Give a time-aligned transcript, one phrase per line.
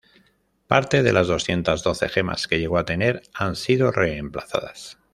[0.65, 4.97] Parte de las doscientas doce gemas que llegó a tener han sido reemplazadas.